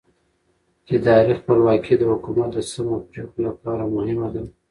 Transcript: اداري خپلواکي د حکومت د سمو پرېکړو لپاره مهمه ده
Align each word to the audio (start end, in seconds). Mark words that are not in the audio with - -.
اداري 0.95 1.33
خپلواکي 1.41 1.93
د 1.97 2.01
حکومت 2.11 2.49
د 2.53 2.57
سمو 2.71 2.95
پرېکړو 3.09 3.39
لپاره 3.49 3.83
مهمه 3.95 4.27
ده 4.33 4.43